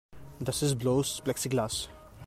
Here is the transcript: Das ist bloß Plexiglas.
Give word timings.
Das 0.39 0.63
ist 0.63 0.79
bloß 0.79 1.21
Plexiglas. 1.23 1.87